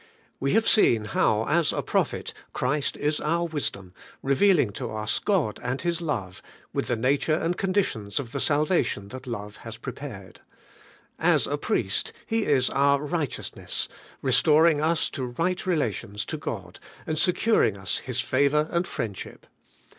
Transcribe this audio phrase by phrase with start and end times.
[0.39, 3.93] We have seen how, as a proph et, Christ is our wisdom,
[4.23, 6.41] revealing to us God and His love,
[6.73, 10.41] with the nature and conditions of the salva tion that love has prepared.
[11.19, 13.87] As a priest, He is our righteousness,
[14.23, 19.45] restoring us to right relations to God, and securing us His favour and friendship.